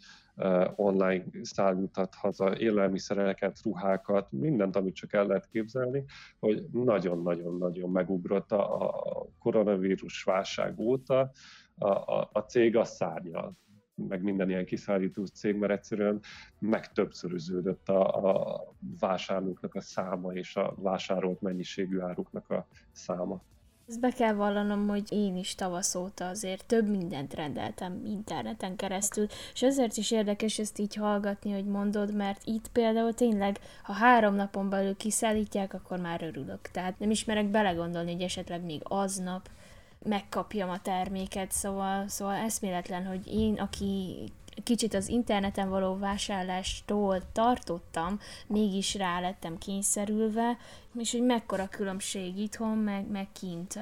online 0.77 1.25
szállíthat 1.43 2.15
haza 2.15 2.59
élelmiszereket, 2.59 3.63
ruhákat, 3.63 4.33
mindent, 4.33 4.77
amit 4.77 4.95
csak 4.95 5.13
el 5.13 5.27
lehet 5.27 5.49
képzelni, 5.49 6.05
hogy 6.39 6.67
nagyon-nagyon-nagyon 6.73 7.91
megugrott 7.91 8.53
a 8.53 9.29
koronavírus 9.39 10.23
válság 10.23 10.79
óta 10.79 11.31
a, 11.75 11.89
a, 11.89 12.31
a 12.33 12.41
cég 12.41 12.77
a 12.77 12.85
szárnyal 12.85 13.59
meg 14.09 14.23
minden 14.23 14.49
ilyen 14.49 14.65
kiszállító 14.65 15.25
cég, 15.25 15.57
mert 15.57 15.73
egyszerűen 15.73 16.21
megtöbbszöröződött 16.59 17.89
a, 17.89 18.31
a 18.31 18.65
vásárlóknak 19.01 19.75
a 19.75 19.81
száma 19.81 20.33
és 20.33 20.57
a 20.57 20.75
vásárolt 20.77 21.41
mennyiségű 21.41 22.01
áruknak 22.01 22.51
a 22.51 22.67
száma. 22.93 23.43
Ezt 23.91 24.01
be 24.01 24.11
kell 24.11 24.33
vallanom, 24.33 24.89
hogy 24.89 25.13
én 25.13 25.37
is 25.37 25.55
tavasz 25.55 25.95
óta 25.95 26.29
azért 26.29 26.67
több 26.67 26.89
mindent 26.89 27.35
rendeltem 27.35 28.03
interneten 28.07 28.77
keresztül, 28.77 29.27
és 29.53 29.63
ezért 29.63 29.97
is 29.97 30.11
érdekes 30.11 30.59
ezt 30.59 30.79
így 30.79 30.95
hallgatni, 30.95 31.53
hogy 31.53 31.65
mondod, 31.65 32.15
mert 32.15 32.41
itt 32.45 32.69
például 32.69 33.15
tényleg, 33.15 33.59
ha 33.83 33.93
három 33.93 34.35
napon 34.35 34.69
belül 34.69 34.97
kiszállítják, 34.97 35.75
akkor 35.75 35.99
már 35.99 36.23
örülök. 36.23 36.61
Tehát 36.61 36.99
nem 36.99 37.11
ismerek 37.11 37.47
belegondolni, 37.47 38.13
hogy 38.13 38.23
esetleg 38.23 38.65
még 38.65 38.81
aznap 38.85 39.49
megkapjam 40.03 40.71
a 40.71 40.81
terméket, 40.83 41.53
szóval, 41.53 42.09
szóval 42.09 42.35
eszméletlen, 42.35 43.07
hogy 43.07 43.27
én, 43.27 43.55
aki 43.55 44.17
kicsit 44.63 44.95
az 44.95 45.09
interneten 45.09 45.69
való 45.69 45.97
vásárlástól 45.99 47.23
tartottam, 47.33 48.19
mégis 48.47 48.95
rá 48.95 49.21
lettem 49.21 49.59
kényszerülve, 49.59 50.57
és 50.99 51.13
hogy 51.13 51.23
mekkora 51.23 51.69
különbség 51.69 52.39
itthon, 52.39 52.79
meg, 52.79 53.11
meg 53.11 53.29
kint 53.33 53.77
e, 53.77 53.81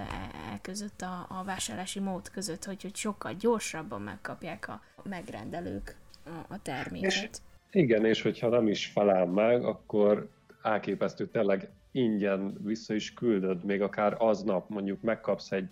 e 0.53 0.59
között 0.63 1.01
a, 1.01 1.27
a 1.29 1.45
vásárlási 1.45 2.01
mód 2.01 2.31
között, 2.31 2.65
hogy, 2.65 2.83
hogy 2.83 2.97
sokkal 2.97 3.33
gyorsabban 3.33 4.01
megkapják 4.01 4.69
a 4.69 4.83
megrendelők 5.03 5.97
a, 6.25 6.55
a 6.55 6.63
terméket. 6.63 7.13
És, 7.13 7.31
igen, 7.71 8.05
és 8.05 8.23
hogyha 8.23 8.49
nem 8.49 8.69
is 8.69 8.87
felel 8.87 9.27
meg, 9.27 9.65
akkor 9.65 10.29
elképesztő, 10.63 11.29
tényleg 11.29 11.71
ingyen 11.93 12.57
vissza 12.65 12.95
is 12.95 13.15
küldöd, 13.15 13.65
még 13.65 13.83
akár 13.83 14.15
aznap 14.19 14.69
mondjuk 14.69 15.01
megkapsz 15.01 15.53
egy 15.53 15.71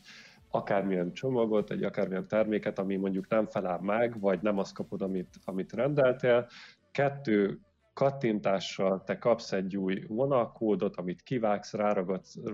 akármilyen 0.56 1.12
csomagot, 1.12 1.70
egy 1.70 1.82
akármilyen 1.82 2.28
terméket, 2.28 2.78
ami 2.78 2.96
mondjuk 2.96 3.28
nem 3.28 3.46
felel 3.46 3.78
meg, 3.78 4.20
vagy 4.20 4.42
nem 4.42 4.58
azt 4.58 4.74
kapod, 4.74 5.02
amit, 5.02 5.34
amit 5.44 5.72
rendeltél. 5.72 6.48
Kettő 6.90 7.60
kattintással 7.92 9.02
te 9.04 9.18
kapsz 9.18 9.52
egy 9.52 9.76
új 9.76 10.04
vonalkódot, 10.08 10.96
amit 10.96 11.22
kivágsz, 11.22 11.74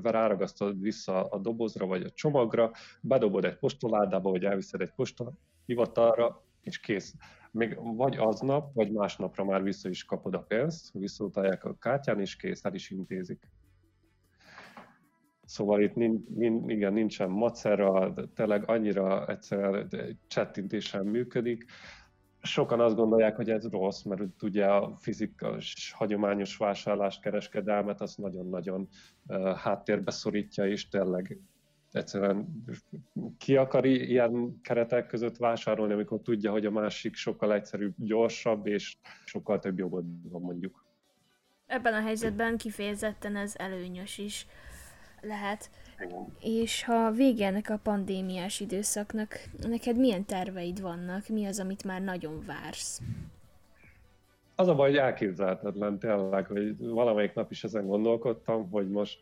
ráragasztod 0.03 0.81
vissza 0.81 1.25
a 1.25 1.39
dobozra 1.39 1.87
vagy 1.87 2.03
a 2.03 2.11
csomagra, 2.11 2.71
bedobod 3.01 3.45
egy 3.45 3.59
postoládába, 3.59 4.31
vagy 4.31 4.45
elviszed 4.45 4.81
egy 4.81 4.93
postahivatalra, 4.93 6.43
és 6.61 6.81
kész. 6.81 7.15
Még 7.51 7.79
vagy 7.97 8.17
aznap, 8.17 8.75
vagy 8.75 8.93
másnapra 8.93 9.45
már 9.45 9.63
vissza 9.63 9.89
is 9.89 10.05
kapod 10.05 10.35
a 10.35 10.43
pénzt, 10.43 10.93
visszautalják 10.93 11.65
a 11.65 11.77
kártyán, 11.79 12.21
és 12.21 12.37
kész, 12.37 12.65
el 12.65 12.75
is 12.75 12.91
intézik. 12.91 13.49
Szóval 15.53 15.83
itt 15.83 15.95
nincs, 15.95 16.23
igen, 16.67 16.93
nincsen 16.93 17.31
macera, 17.31 18.15
tényleg 18.35 18.69
annyira 18.69 19.27
egyszerűen 19.27 19.89
csettintésen 20.27 21.07
működik. 21.07 21.65
Sokan 22.43 22.81
azt 22.81 22.97
gondolják, 22.97 23.37
hogy 23.37 23.51
ez 23.51 23.71
rossz, 23.71 24.03
mert 24.03 24.43
ugye 24.43 24.67
a 24.67 24.97
fizikas, 24.99 25.93
hagyományos 25.97 26.57
vásárlást, 26.57 27.23
kereskedelmet 27.23 28.01
az 28.01 28.17
nagyon-nagyon 28.17 28.89
háttérbe 29.57 30.11
szorítja, 30.11 30.67
és 30.67 30.89
tényleg 30.89 31.39
egyszerűen 31.91 32.65
ki 33.39 33.57
akar 33.57 33.87
ilyen 33.87 34.61
keretek 34.63 35.07
között 35.07 35.37
vásárolni, 35.37 35.93
amikor 35.93 36.21
tudja, 36.21 36.51
hogy 36.51 36.67
a 36.67 36.71
másik 36.71 37.15
sokkal 37.15 37.55
egyszerűbb, 37.55 37.95
gyorsabb, 37.97 38.67
és 38.67 38.97
sokkal 39.25 39.59
több 39.59 39.79
jogod 39.79 40.05
van 40.31 40.41
mondjuk. 40.41 40.85
Ebben 41.67 41.95
a 41.95 42.01
helyzetben 42.01 42.57
kifejezetten 42.57 43.37
ez 43.37 43.55
előnyös 43.57 44.19
is 44.19 44.47
lehet. 45.23 45.71
És 46.41 46.85
ha 46.85 47.11
vége 47.11 47.47
ennek 47.47 47.71
a 47.71 47.81
pandémiás 47.83 48.61
időszaknak, 48.61 49.39
neked 49.69 49.99
milyen 49.99 50.25
terveid 50.25 50.81
vannak? 50.81 51.29
Mi 51.29 51.47
az, 51.47 51.61
amit 51.61 51.85
már 51.85 52.03
nagyon 52.03 52.45
vársz? 52.47 53.01
Az 54.55 54.69
a 54.69 54.75
baj, 54.75 54.89
hogy 54.89 54.99
elképzelhetetlen 54.99 55.99
tényleg, 55.99 56.47
hogy 56.47 56.79
valamelyik 56.79 57.35
nap 57.35 57.51
is 57.51 57.65
ezen 57.65 57.87
gondolkodtam, 57.87 58.71
hogy 58.71 58.89
most 58.91 59.19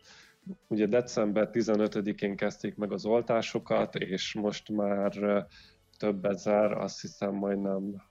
ugye 0.67 0.85
december 0.85 1.49
15-én 1.53 2.35
kezdték 2.35 2.75
meg 2.75 2.91
az 2.91 3.05
oltásokat, 3.05 3.95
és 3.95 4.33
most 4.33 4.69
már 4.69 5.45
több 5.97 6.25
ezer, 6.25 6.71
azt 6.71 7.01
hiszem 7.01 7.33
majdnem 7.33 8.01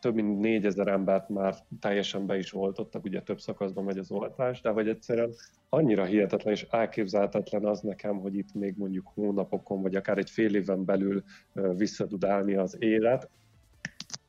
több 0.00 0.14
mint 0.14 0.40
négyezer 0.40 0.86
embert 0.86 1.28
már 1.28 1.54
teljesen 1.80 2.26
be 2.26 2.38
is 2.38 2.54
oltottak, 2.54 3.04
ugye 3.04 3.22
több 3.22 3.40
szakaszban 3.40 3.84
megy 3.84 3.98
az 3.98 4.10
oltás, 4.10 4.60
de 4.60 4.70
hogy 4.70 4.88
egyszerűen 4.88 5.32
annyira 5.68 6.04
hihetetlen 6.04 6.52
és 6.52 6.66
elképzelhetetlen 6.70 7.64
az 7.64 7.80
nekem, 7.80 8.16
hogy 8.20 8.36
itt 8.36 8.54
még 8.54 8.74
mondjuk 8.76 9.10
hónapokon, 9.14 9.82
vagy 9.82 9.94
akár 9.94 10.18
egy 10.18 10.30
fél 10.30 10.54
éven 10.54 10.84
belül 10.84 11.22
vissza 11.76 12.06
tud 12.06 12.24
állni 12.24 12.54
az 12.54 12.76
élet, 12.78 13.30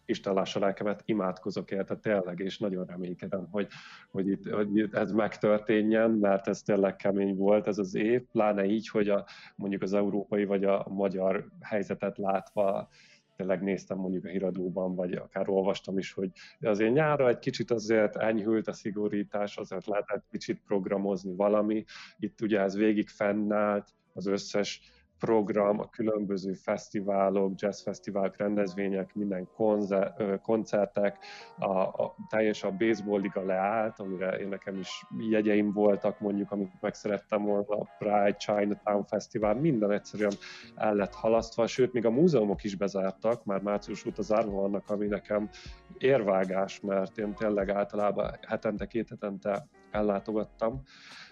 Isten 0.05 0.33
lássa 0.33 0.59
lelkemet, 0.59 1.01
imádkozok 1.05 1.71
érte 1.71 1.95
tényleg, 1.95 2.39
és 2.39 2.57
nagyon 2.57 2.85
reménykedem, 2.85 3.47
hogy, 3.51 3.67
hogy, 4.11 4.27
itt, 4.27 4.49
hogy 4.49 4.89
ez 4.91 5.11
megtörténjen, 5.11 6.11
mert 6.11 6.47
ez 6.47 6.61
tényleg 6.61 6.95
kemény 6.95 7.35
volt 7.35 7.67
ez 7.67 7.77
az 7.77 7.95
év, 7.95 8.21
pláne 8.31 8.65
így, 8.65 8.89
hogy 8.89 9.09
a, 9.09 9.25
mondjuk 9.55 9.81
az 9.81 9.93
európai 9.93 10.45
vagy 10.45 10.63
a 10.63 10.85
magyar 10.89 11.47
helyzetet 11.61 12.17
látva 12.17 12.89
tényleg 13.35 13.61
néztem 13.61 13.97
mondjuk 13.97 14.25
a 14.25 14.29
híradóban, 14.29 14.95
vagy 14.95 15.13
akár 15.13 15.49
olvastam 15.49 15.97
is, 15.97 16.13
hogy 16.13 16.31
azért 16.61 16.93
nyára 16.93 17.27
egy 17.27 17.39
kicsit 17.39 17.71
azért 17.71 18.15
enyhült 18.15 18.67
a 18.67 18.73
szigorítás, 18.73 19.57
azért 19.57 19.85
lehetett 19.85 20.25
kicsit 20.31 20.61
programozni 20.65 21.35
valami. 21.35 21.83
Itt 22.19 22.41
ugye 22.41 22.59
ez 22.59 22.75
végig 22.75 23.09
fennállt, 23.09 23.93
az 24.13 24.25
összes 24.25 24.81
program, 25.25 25.79
a 25.79 25.89
különböző 25.89 26.53
fesztiválok, 26.53 27.51
jazzfesztiválok, 27.55 28.37
rendezvények, 28.37 29.15
minden 29.15 29.47
konze, 29.55 30.15
koncertek, 30.41 31.17
a, 31.59 31.71
a 31.77 32.15
teljes 32.29 32.63
a 32.63 32.71
baseball 32.71 33.19
liga 33.19 33.45
leállt, 33.45 33.99
amire 33.99 34.37
én 34.37 34.47
nekem 34.47 34.75
is 34.79 35.05
jegyeim 35.29 35.71
voltak 35.71 36.19
mondjuk, 36.19 36.51
amit 36.51 36.81
meg 36.81 36.93
szerettem 36.93 37.43
volna, 37.43 37.65
a 37.67 37.87
Pride, 37.97 38.35
Chinatown 38.37 39.03
Fesztivál, 39.03 39.55
minden 39.55 39.91
egyszerűen 39.91 40.33
el 40.75 40.95
lett 40.95 41.13
halasztva, 41.13 41.67
sőt, 41.67 41.93
még 41.93 42.05
a 42.05 42.11
múzeumok 42.11 42.63
is 42.63 42.75
bezártak, 42.75 43.45
már 43.45 43.61
március 43.61 44.05
óta 44.05 44.21
zárva 44.21 44.61
vannak, 44.61 44.89
ami 44.89 45.05
nekem 45.05 45.49
érvágás, 45.97 46.79
mert 46.79 47.17
én 47.17 47.33
tényleg 47.33 47.69
általában 47.69 48.31
hetente, 48.47 48.85
két 48.85 49.09
hetente 49.09 49.67
ellátogattam 49.91 50.81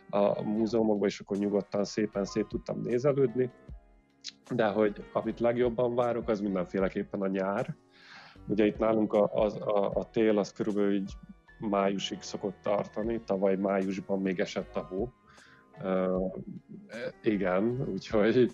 a 0.10 0.42
múzeumokba, 0.44 1.06
és 1.06 1.20
akkor 1.20 1.38
nyugodtan 1.38 1.84
szépen 1.84 2.26
szét 2.26 2.48
tudtam 2.48 2.82
nézelődni 2.82 3.52
de 4.52 4.68
hogy 4.68 5.06
amit 5.14 5.40
legjobban 5.40 5.96
várok, 5.96 6.30
az 6.30 6.42
mindenféleképpen 6.42 7.22
a 7.22 7.28
nyár. 7.28 7.76
Ugye 8.48 8.66
itt 8.66 8.78
nálunk 8.78 9.14
a, 9.14 9.24
a, 9.34 9.46
a, 9.46 9.92
a 9.94 10.10
tél 10.10 10.38
az 10.38 10.54
körülbelül 10.54 10.94
így 10.94 11.14
májusig 11.60 12.22
szokott 12.22 12.58
tartani, 12.62 13.22
tavaly 13.26 13.56
májusban 13.56 14.22
még 14.22 14.40
esett 14.40 14.76
a 14.76 14.86
hó. 14.90 15.14
Uh, 15.84 16.36
igen, 17.24 17.90
úgyhogy 17.92 18.52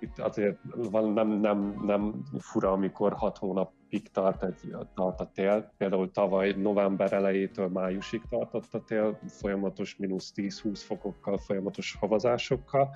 itt, 0.00 0.18
azért 0.18 0.58
van, 0.74 1.12
nem, 1.12 1.28
nem, 1.28 1.82
nem 1.86 2.22
fura, 2.38 2.72
amikor 2.72 3.12
hat 3.12 3.38
hónapig 3.38 4.10
tart, 4.10 4.42
egy, 4.42 4.76
tart 4.94 5.20
a 5.20 5.30
tél. 5.34 5.72
Például 5.76 6.10
tavaly 6.10 6.52
november 6.52 7.12
elejétől 7.12 7.68
májusig 7.68 8.22
tartott 8.28 8.74
a 8.74 8.84
tél, 8.84 9.18
folyamatos 9.26 9.96
mínusz 9.96 10.32
10-20 10.36 10.80
fokokkal, 10.84 11.38
folyamatos 11.38 11.96
havazásokkal. 12.00 12.90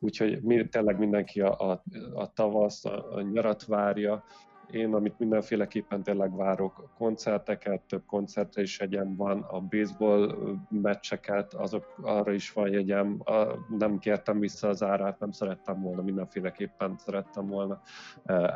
Úgyhogy 0.00 0.42
mi, 0.42 0.68
tényleg 0.68 0.98
mindenki 0.98 1.40
a, 1.40 1.70
a, 1.70 1.82
a 2.14 2.32
tavaszt, 2.32 2.86
a, 2.86 3.14
a 3.14 3.20
nyarat 3.20 3.64
várja, 3.64 4.24
Én, 4.70 4.94
amit 4.94 5.18
mindenféleképpen 5.18 6.02
tényleg 6.02 6.36
várok, 6.36 6.90
koncerteket, 6.98 7.82
több 7.82 8.02
koncertre 8.06 8.62
is 8.62 8.78
jegyem 8.78 9.16
van, 9.16 9.40
a 9.42 9.60
baseball 9.60 10.34
meccseket, 10.68 11.54
azok 11.54 11.94
arra 12.02 12.32
is 12.32 12.52
van 12.52 12.68
jegyem, 12.68 13.20
a, 13.24 13.46
nem 13.78 13.98
kértem 13.98 14.38
vissza 14.38 14.68
az 14.68 14.82
árát, 14.82 15.18
nem 15.18 15.30
szerettem 15.30 15.80
volna, 15.80 16.02
mindenféleképpen 16.02 16.96
szerettem 16.96 17.46
volna 17.46 17.80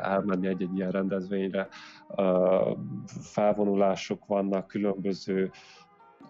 elmenni 0.02 0.46
egy-egy 0.46 0.76
ilyen 0.76 0.90
rendezvényre. 0.90 1.68
Felvonulások 3.20 4.26
vannak, 4.26 4.66
különböző 4.66 5.50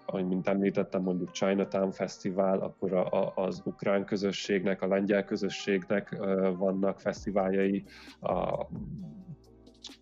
ahogy 0.06 0.26
mint 0.26 0.49
említettem, 0.49 1.02
mondjuk 1.02 1.30
Chinatown 1.30 1.90
Fesztivál, 1.90 2.59
akkor 2.59 2.92
a, 2.92 3.06
a, 3.12 3.32
az 3.35 3.62
ukrán 3.64 4.04
közösségnek, 4.04 4.82
a 4.82 4.87
lengyel 4.87 5.25
közösségnek 5.25 6.16
vannak 6.56 7.00
fesztiváljai, 7.00 7.85
a, 8.21 8.66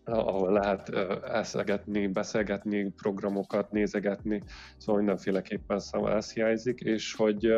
ahol 0.04 0.52
lehet 0.52 0.88
eszegetni, 1.24 2.06
beszélgetni, 2.06 2.92
programokat 2.96 3.72
nézegetni, 3.72 4.42
szóval 4.76 5.02
mindenféleképpen 5.02 5.78
szóval 5.78 6.12
ez 6.12 6.32
hiányzik, 6.32 6.80
és 6.80 7.14
hogy, 7.14 7.54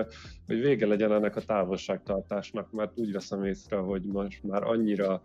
hogy 0.46 0.60
vége 0.60 0.86
legyen 0.86 1.12
ennek 1.12 1.36
a 1.36 1.40
távolságtartásnak, 1.40 2.72
mert 2.72 2.92
úgy 2.94 3.12
veszem 3.12 3.44
észre, 3.44 3.76
hogy 3.76 4.02
most 4.02 4.42
már 4.42 4.62
annyira 4.62 5.20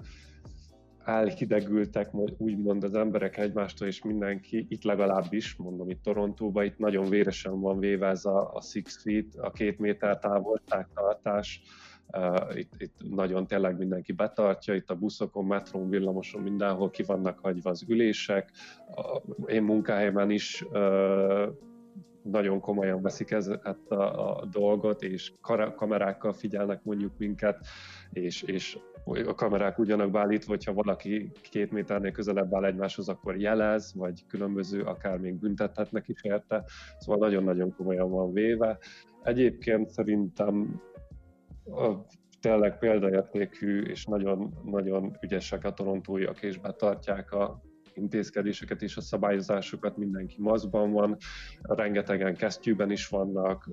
elhidegültek 1.08 2.14
úgymond 2.38 2.84
az 2.84 2.94
emberek 2.94 3.38
egymástól, 3.38 3.88
és 3.88 4.04
mindenki, 4.04 4.66
itt 4.70 4.84
legalábbis, 4.84 5.56
mondom 5.56 5.90
itt 5.90 6.04
Torontóban, 6.04 6.66
itt 6.66 6.78
nagyon 6.78 7.10
véresen 7.10 7.60
van 7.60 7.80
véve 7.80 8.08
ez 8.08 8.26
a, 8.26 8.54
a 8.54 8.62
six 8.62 9.02
feet, 9.02 9.36
a 9.36 9.52
két 9.52 9.80
méter 9.80 10.20
távolságtartás, 10.20 11.62
Uh, 12.12 12.58
itt, 12.58 12.72
itt 12.78 12.96
nagyon 13.10 13.48
tényleg 13.48 13.78
mindenki 13.78 14.12
betartja, 14.12 14.74
itt 14.74 14.90
a 14.90 14.96
buszokon, 14.96 15.46
metrón, 15.46 15.90
villamoson, 15.90 16.42
mindenhol 16.42 16.90
ki 16.90 17.04
vannak 17.04 17.40
hagyva 17.40 17.70
az 17.70 17.86
ülések. 17.88 18.52
A, 18.96 19.22
én 19.46 19.64
munkahelyemen 19.64 20.30
is 20.30 20.66
uh, 20.72 21.48
nagyon 22.32 22.60
komolyan 22.60 23.02
veszik 23.02 23.32
ezt 23.32 23.92
a, 23.92 24.40
a 24.40 24.46
dolgot, 24.46 25.02
és 25.02 25.32
kamerákkal 25.76 26.34
figyelnek 26.34 26.84
mondjuk 26.84 27.18
minket, 27.18 27.66
és, 28.12 28.42
és 28.42 28.78
a 29.28 29.34
kamerák 29.34 29.80
ugyanak 29.80 30.12
beállítva, 30.12 30.52
hogyha 30.52 30.74
valaki 30.74 31.32
két 31.52 31.72
méternél 31.72 32.12
közelebb 32.12 32.56
áll 32.56 32.66
egymáshoz, 32.66 33.10
akkor 33.10 33.38
jelez, 33.38 33.94
vagy 33.96 34.26
különböző, 34.28 34.82
akár 34.82 35.18
még 35.18 35.34
büntethetnek 35.34 36.08
is 36.08 36.24
érte, 36.24 36.64
szóval 37.00 37.28
nagyon-nagyon 37.28 37.76
komolyan 37.76 38.10
van 38.10 38.34
véve. 38.34 38.78
Egyébként 39.24 39.90
szerintem 39.90 40.82
a, 41.66 41.92
tényleg 42.42 42.78
példaértékű 42.78 43.82
és 43.82 44.06
nagyon-nagyon 44.06 45.18
ügyesek 45.22 45.64
a 45.64 45.74
torontóiak, 45.74 46.42
és 46.42 46.58
betartják 46.58 47.32
a 47.32 47.62
intézkedéseket 47.98 48.82
és 48.82 48.98
a 48.98 49.02
szabályozásokat, 49.02 49.98
mindenki 49.98 50.36
maszkban 50.40 50.92
van, 50.92 51.18
rengetegen 51.62 52.36
kesztyűben 52.36 52.92
is 52.92 53.08
vannak, 53.08 53.70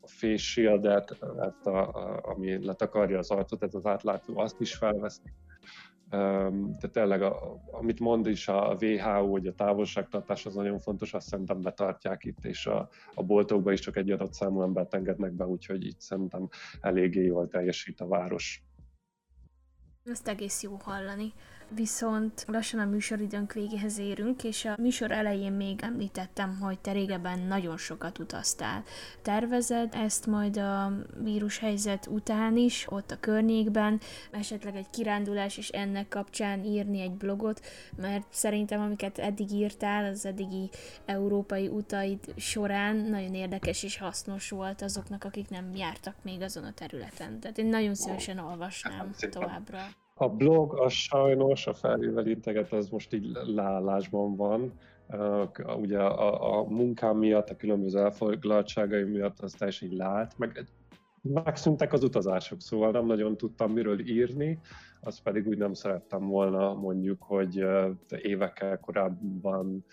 a 0.00 0.06
face 0.06 0.36
shieldet, 0.36 1.18
ezt 1.38 1.66
a, 1.66 1.88
a, 1.88 2.20
ami 2.22 2.64
letakarja 2.64 3.18
az 3.18 3.30
arcot, 3.30 3.62
ez 3.62 3.74
az 3.74 3.86
átlátó, 3.86 4.38
azt 4.38 4.60
is 4.60 4.74
felveszik. 4.74 5.32
Tehát 6.10 6.90
tényleg, 6.92 7.22
a, 7.22 7.60
amit 7.70 8.00
mond 8.00 8.26
is 8.26 8.48
a 8.48 8.76
WHO, 8.80 9.30
hogy 9.30 9.46
a 9.46 9.54
távolságtartás 9.54 10.46
az 10.46 10.54
nagyon 10.54 10.78
fontos, 10.78 11.14
azt 11.14 11.28
szerintem 11.28 11.60
betartják 11.60 12.24
itt, 12.24 12.44
és 12.44 12.66
a, 12.66 12.88
a 13.14 13.22
boltokba 13.22 13.72
is 13.72 13.80
csak 13.80 13.96
egy 13.96 14.10
adott 14.10 14.32
számú 14.32 14.62
embert 14.62 14.94
engednek 14.94 15.32
be, 15.32 15.46
úgyhogy 15.46 15.86
itt 15.86 16.00
szerintem 16.00 16.48
eléggé 16.80 17.24
jól 17.24 17.48
teljesít 17.48 18.00
a 18.00 18.06
város. 18.06 18.62
Ezt 20.04 20.28
egész 20.28 20.62
jó 20.62 20.76
hallani 20.82 21.32
viszont 21.74 22.44
lassan 22.46 22.80
a 22.80 22.84
műsoridőnk 22.84 23.52
végéhez 23.52 23.98
érünk, 23.98 24.44
és 24.44 24.64
a 24.64 24.74
műsor 24.78 25.10
elején 25.10 25.52
még 25.52 25.80
említettem, 25.82 26.58
hogy 26.60 26.78
te 26.78 26.92
régebben 26.92 27.38
nagyon 27.38 27.76
sokat 27.76 28.18
utaztál. 28.18 28.82
Tervezed 29.22 29.94
ezt 29.94 30.26
majd 30.26 30.56
a 30.56 30.92
vírushelyzet 31.22 32.06
után 32.06 32.56
is, 32.56 32.86
ott 32.88 33.10
a 33.10 33.20
környékben, 33.20 34.00
esetleg 34.30 34.76
egy 34.76 34.90
kirándulás 34.90 35.56
és 35.56 35.68
ennek 35.68 36.08
kapcsán 36.08 36.64
írni 36.64 37.00
egy 37.00 37.12
blogot, 37.12 37.60
mert 37.96 38.26
szerintem 38.30 38.80
amiket 38.80 39.18
eddig 39.18 39.50
írtál, 39.50 40.04
az 40.04 40.26
eddigi 40.26 40.70
európai 41.04 41.68
utaid 41.68 42.18
során 42.36 42.96
nagyon 42.96 43.34
érdekes 43.34 43.82
és 43.82 43.98
hasznos 43.98 44.50
volt 44.50 44.82
azoknak, 44.82 45.24
akik 45.24 45.48
nem 45.48 45.74
jártak 45.74 46.14
még 46.22 46.40
azon 46.40 46.64
a 46.64 46.72
területen. 46.72 47.40
Tehát 47.40 47.58
én 47.58 47.66
nagyon 47.66 47.94
szívesen 47.94 48.38
olvasnám 48.38 49.10
továbbra. 49.30 49.86
A 50.16 50.28
blog 50.28 50.78
az 50.78 50.92
sajnos, 50.92 51.66
a 51.66 51.74
felvével 51.74 52.26
integet, 52.26 52.72
az 52.72 52.88
most 52.88 53.12
így 53.12 53.30
leállásban 53.44 54.36
van. 54.36 54.72
Ugye 55.80 55.98
a, 55.98 56.58
a 56.58 56.64
munkám 56.64 57.16
miatt, 57.16 57.50
a 57.50 57.56
különböző 57.56 57.98
elfoglaltságai 57.98 59.02
miatt 59.02 59.40
az 59.40 59.52
teljesen 59.52 59.88
így 59.88 59.96
leállt, 59.96 60.38
meg 60.38 60.66
megszűntek 61.32 61.92
az 61.92 62.04
utazások, 62.04 62.60
szóval 62.60 62.90
nem 62.90 63.06
nagyon 63.06 63.36
tudtam 63.36 63.72
miről 63.72 64.08
írni, 64.08 64.58
azt 65.00 65.22
pedig 65.22 65.46
úgy 65.46 65.58
nem 65.58 65.72
szerettem 65.72 66.26
volna 66.26 66.74
mondjuk, 66.74 67.22
hogy 67.22 67.64
évekkel 68.22 68.78
korábban 68.78 69.84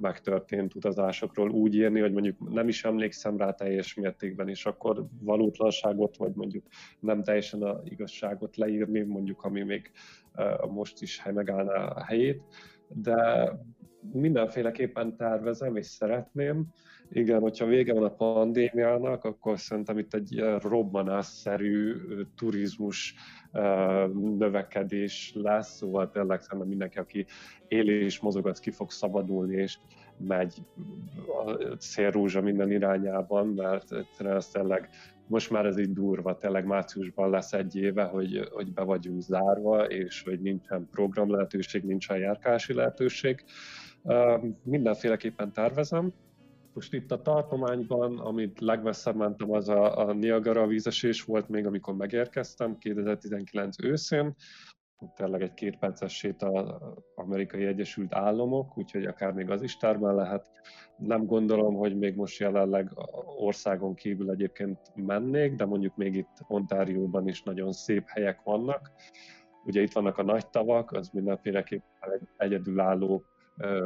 megtörtént 0.00 0.74
utazásokról 0.74 1.50
úgy 1.50 1.74
írni, 1.74 2.00
hogy 2.00 2.12
mondjuk 2.12 2.52
nem 2.52 2.68
is 2.68 2.84
emlékszem 2.84 3.36
rá 3.36 3.50
teljes 3.50 3.94
mértékben, 3.94 4.48
és 4.48 4.66
akkor 4.66 5.06
valótlanságot, 5.20 6.16
vagy 6.16 6.32
mondjuk 6.34 6.64
nem 7.00 7.22
teljesen 7.22 7.62
a 7.62 7.80
igazságot 7.84 8.56
leírni, 8.56 9.00
mondjuk 9.00 9.42
ami 9.42 9.62
még 9.62 9.90
most 10.70 11.02
is 11.02 11.22
megállná 11.32 11.84
a 11.84 12.04
helyét, 12.04 12.42
de 12.88 13.50
mindenféleképpen 14.12 15.16
tervezem 15.16 15.76
és 15.76 15.86
szeretném, 15.86 16.66
igen, 17.10 17.40
hogyha 17.40 17.66
vége 17.66 17.92
van 17.92 18.04
a 18.04 18.14
pandémiának, 18.14 19.24
akkor 19.24 19.58
szerintem 19.58 19.98
itt 19.98 20.14
egy 20.14 20.44
robbanásszerű 20.62 21.94
turizmus 22.36 23.14
növekedés 24.38 25.32
lesz, 25.34 25.76
szóval 25.76 26.10
tényleg 26.10 26.40
szerintem 26.40 26.68
mindenki, 26.68 26.98
aki 26.98 27.26
él 27.68 27.88
és 27.88 28.20
mozog, 28.20 28.46
az 28.46 28.60
ki 28.60 28.70
fog 28.70 28.90
szabadulni, 28.90 29.56
és 29.56 29.78
megy 30.16 30.62
a 31.46 31.74
szélrúzsa 31.78 32.40
minden 32.40 32.70
irányában, 32.70 33.46
mert 33.46 33.92
ez 34.18 34.48
tényleg 34.48 34.88
most 35.28 35.50
már 35.50 35.66
ez 35.66 35.78
így 35.78 35.92
durva, 35.92 36.36
tényleg 36.36 36.66
márciusban 36.66 37.30
lesz 37.30 37.52
egy 37.52 37.76
éve, 37.76 38.04
hogy, 38.04 38.48
hogy 38.52 38.72
be 38.72 38.82
vagyunk 38.82 39.20
zárva, 39.20 39.84
és 39.84 40.22
hogy 40.22 40.40
nincsen 40.40 40.88
program 40.90 41.30
lehetőség, 41.30 41.84
nincsen 41.84 42.18
járkási 42.18 42.74
lehetőség. 42.74 43.44
Mindenféleképpen 44.62 45.52
tervezem, 45.52 46.12
most 46.78 46.92
itt 46.92 47.12
a 47.12 47.22
tartományban, 47.22 48.18
amit 48.18 48.60
legmesszebb 48.60 49.16
mentem, 49.16 49.52
az 49.52 49.68
a, 49.68 50.08
a 50.08 50.12
Niagara 50.12 50.66
vízesés 50.66 51.22
volt 51.22 51.48
még, 51.48 51.66
amikor 51.66 51.94
megérkeztem 51.94 52.78
2019 52.78 53.82
őszén. 53.82 54.34
Tényleg 55.14 55.42
egy 55.42 55.54
két 55.54 55.78
perces 55.78 56.16
sét 56.16 56.42
az 56.42 56.74
amerikai 57.14 57.66
Egyesült 57.66 58.14
Államok, 58.14 58.78
úgyhogy 58.78 59.04
akár 59.04 59.32
még 59.32 59.50
az 59.50 59.62
is 59.62 59.76
termen 59.76 60.14
lehet. 60.14 60.50
Nem 60.96 61.26
gondolom, 61.26 61.74
hogy 61.74 61.98
még 61.98 62.16
most 62.16 62.40
jelenleg 62.40 62.90
országon 63.36 63.94
kívül 63.94 64.30
egyébként 64.30 64.78
mennék, 64.94 65.54
de 65.54 65.64
mondjuk 65.64 65.96
még 65.96 66.14
itt 66.14 66.36
Ontárióban 66.48 67.28
is 67.28 67.42
nagyon 67.42 67.72
szép 67.72 68.04
helyek 68.06 68.42
vannak. 68.42 68.90
Ugye 69.64 69.82
itt 69.82 69.92
vannak 69.92 70.18
a 70.18 70.22
nagy 70.22 70.48
tavak, 70.50 70.92
az 70.92 71.08
mindenféleképpen 71.08 72.12
egy 72.12 72.28
egyedülálló 72.36 73.24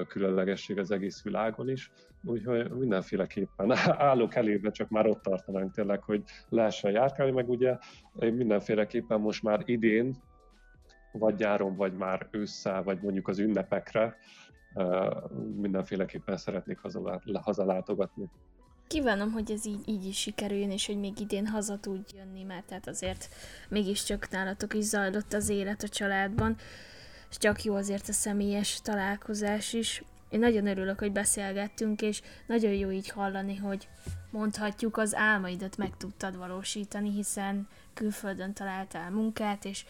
különlegesség 0.08 0.78
az 0.78 0.90
egész 0.90 1.22
világon 1.22 1.68
is, 1.68 1.90
úgyhogy 2.24 2.70
mindenféleképpen 2.70 3.72
állok 4.10 4.34
elébe, 4.34 4.70
csak 4.70 4.88
már 4.88 5.06
ott 5.06 5.22
tartanánk 5.22 5.72
tényleg, 5.72 6.02
hogy 6.02 6.22
lehessen 6.48 6.90
járkálni, 6.90 7.32
meg 7.32 7.48
ugye 7.48 7.76
mindenféleképpen 8.12 9.20
most 9.20 9.42
már 9.42 9.62
idén, 9.64 10.16
vagy 11.12 11.34
nyáron, 11.38 11.76
vagy 11.76 11.92
már 11.92 12.28
ősszel, 12.30 12.82
vagy 12.82 13.00
mondjuk 13.02 13.28
az 13.28 13.38
ünnepekre 13.38 14.16
mindenféleképpen 15.56 16.36
szeretnék 16.36 16.78
hazalátogatni. 17.34 18.28
Kívánom, 18.86 19.32
hogy 19.32 19.50
ez 19.50 19.66
így, 19.66 19.88
így 19.88 20.06
is 20.06 20.18
sikerüljön, 20.18 20.70
és 20.70 20.86
hogy 20.86 20.98
még 20.98 21.20
idén 21.20 21.46
haza 21.46 21.78
tudj 21.78 22.16
jönni, 22.16 22.42
mert 22.42 22.66
tehát 22.66 22.88
azért 22.88 23.28
mégiscsak 23.68 24.30
nálatok 24.30 24.74
is 24.74 24.84
zajlott 24.84 25.32
az 25.32 25.48
élet 25.48 25.82
a 25.82 25.88
családban 25.88 26.56
és 27.32 27.38
csak 27.38 27.62
jó 27.62 27.74
azért 27.74 28.08
a 28.08 28.12
személyes 28.12 28.80
találkozás 28.82 29.72
is. 29.72 30.02
Én 30.28 30.38
nagyon 30.38 30.66
örülök, 30.66 30.98
hogy 30.98 31.12
beszélgettünk, 31.12 32.02
és 32.02 32.22
nagyon 32.46 32.72
jó 32.72 32.90
így 32.90 33.08
hallani, 33.08 33.56
hogy 33.56 33.88
mondhatjuk, 34.30 34.96
az 34.96 35.14
álmaidat 35.14 35.76
meg 35.76 35.96
tudtad 35.96 36.36
valósítani, 36.36 37.10
hiszen 37.10 37.68
külföldön 37.94 38.52
találtál 38.52 39.10
munkát, 39.10 39.64
és, 39.64 39.84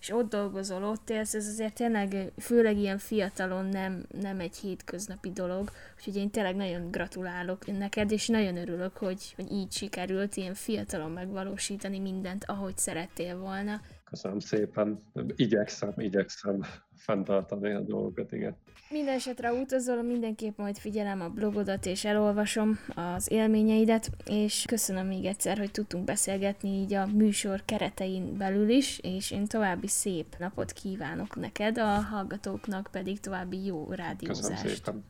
és 0.00 0.10
ott 0.10 0.30
dolgozol, 0.30 0.84
ott 0.84 1.10
élsz, 1.10 1.34
ez 1.34 1.46
azért 1.46 1.74
tényleg, 1.74 2.32
főleg 2.38 2.76
ilyen 2.76 2.98
fiatalon 2.98 3.66
nem, 3.66 4.04
nem 4.20 4.40
egy 4.40 4.56
hétköznapi 4.56 5.30
dolog, 5.30 5.70
úgyhogy 5.96 6.16
én 6.16 6.30
tényleg 6.30 6.56
nagyon 6.56 6.90
gratulálok 6.90 7.78
neked, 7.78 8.10
és 8.10 8.28
nagyon 8.28 8.56
örülök, 8.56 8.96
hogy, 8.96 9.32
hogy 9.36 9.52
így 9.52 9.72
sikerült 9.72 10.36
ilyen 10.36 10.54
fiatalon 10.54 11.10
megvalósítani 11.10 11.98
mindent, 11.98 12.44
ahogy 12.44 12.76
szerettél 12.76 13.38
volna. 13.38 13.80
Köszönöm 14.04 14.38
szépen. 14.38 15.02
Igyekszem, 15.36 15.92
igyekszem 15.96 16.60
fenntartani 17.00 17.72
a 17.72 17.80
dolgokat, 17.80 18.32
igen. 18.32 18.56
Minden 18.90 19.14
esetre 19.14 19.52
utazol, 19.52 20.02
mindenképp 20.02 20.58
majd 20.58 20.78
figyelem 20.78 21.20
a 21.20 21.28
blogodat, 21.28 21.86
és 21.86 22.04
elolvasom 22.04 22.78
az 22.94 23.30
élményeidet, 23.30 24.10
és 24.26 24.64
köszönöm 24.68 25.06
még 25.06 25.24
egyszer, 25.24 25.58
hogy 25.58 25.70
tudtunk 25.70 26.04
beszélgetni 26.04 26.70
így 26.70 26.94
a 26.94 27.06
műsor 27.06 27.62
keretein 27.64 28.36
belül 28.36 28.68
is, 28.68 28.98
és 28.98 29.30
én 29.30 29.46
további 29.46 29.86
szép 29.86 30.36
napot 30.38 30.72
kívánok 30.72 31.36
neked, 31.36 31.78
a 31.78 31.86
hallgatóknak 31.86 32.88
pedig 32.92 33.20
további 33.20 33.64
jó 33.64 33.86
rádiózást. 33.90 34.62
Köszönöm 34.62 34.74
szépen. 34.74 35.09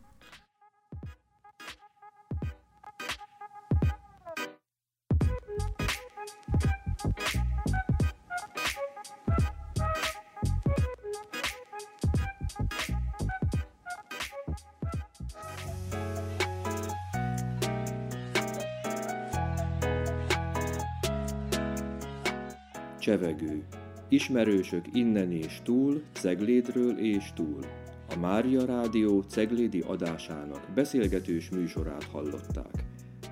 Csevegő. 23.01 23.65
Ismerősök 24.09 24.85
innen 24.93 25.33
és 25.33 25.61
túl, 25.63 26.03
Ceglédről 26.13 26.99
és 26.99 27.33
túl. 27.35 27.61
A 28.09 28.19
Mária 28.19 28.65
Rádió 28.65 29.21
Ceglédi 29.21 29.81
adásának 29.81 30.71
beszélgetős 30.75 31.51
műsorát 31.51 32.05
hallották. 32.05 32.85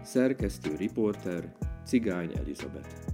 Szerkesztő 0.02 0.74
riporter 0.76 1.54
Cigány 1.84 2.30
Elizabeth. 2.36 3.07